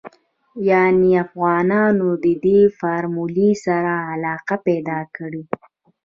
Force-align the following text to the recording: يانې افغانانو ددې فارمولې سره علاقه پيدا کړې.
يانې 0.69 1.11
افغانانو 1.25 2.07
ددې 2.23 2.59
فارمولې 2.79 3.51
سره 3.65 3.93
علاقه 4.13 4.55
پيدا 4.67 4.99
کړې. 5.15 5.43